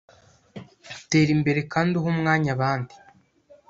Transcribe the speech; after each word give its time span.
Tera 1.09 1.31
imbere 1.37 1.59
kandi 1.73 1.91
uhe 1.99 2.09
umwanya 2.13 2.49
abandi. 2.55 2.93